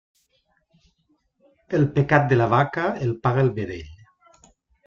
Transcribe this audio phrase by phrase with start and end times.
[1.79, 4.45] El pecat de la vaca, el paga el vedell.